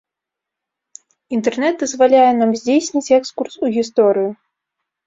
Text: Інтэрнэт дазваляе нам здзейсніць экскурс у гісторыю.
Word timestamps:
Інтэрнэт 1.37 1.75
дазваляе 1.83 2.33
нам 2.41 2.51
здзейсніць 2.61 3.13
экскурс 3.21 3.53
у 3.65 3.73
гісторыю. 3.79 4.31